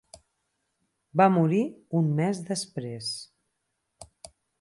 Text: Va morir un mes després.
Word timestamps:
Va 1.21 1.27
morir 1.33 1.59
un 1.99 2.09
mes 2.21 2.39
després. 2.47 3.11